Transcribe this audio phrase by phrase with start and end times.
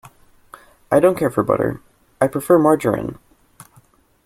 [0.89, 1.79] I don’t care for butter;
[2.19, 3.19] I prefer margarine.